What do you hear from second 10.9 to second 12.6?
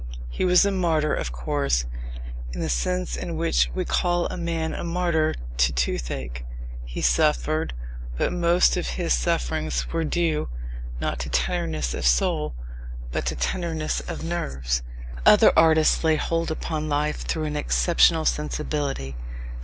not to tenderness of soul,